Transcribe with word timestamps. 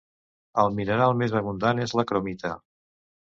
El 0.61 0.71
mineral 0.79 1.13
més 1.19 1.35
abundant 1.41 1.83
és 1.85 1.95
la 2.01 2.07
cromita. 2.13 2.55